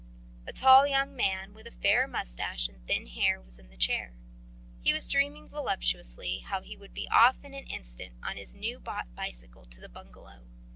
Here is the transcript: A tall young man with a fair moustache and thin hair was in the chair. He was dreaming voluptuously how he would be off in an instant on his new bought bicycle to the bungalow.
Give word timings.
A 0.47 0.51
tall 0.51 0.87
young 0.87 1.15
man 1.15 1.53
with 1.53 1.67
a 1.67 1.79
fair 1.79 2.07
moustache 2.07 2.67
and 2.67 2.83
thin 2.87 3.05
hair 3.05 3.39
was 3.39 3.59
in 3.59 3.69
the 3.69 3.77
chair. 3.77 4.15
He 4.79 4.93
was 4.93 5.07
dreaming 5.07 5.47
voluptuously 5.47 6.39
how 6.39 6.63
he 6.63 6.75
would 6.75 6.95
be 6.95 7.07
off 7.09 7.37
in 7.45 7.53
an 7.53 7.65
instant 7.67 8.13
on 8.23 8.35
his 8.35 8.55
new 8.55 8.79
bought 8.79 9.13
bicycle 9.13 9.65
to 9.65 9.79
the 9.79 9.89
bungalow. 9.89 10.43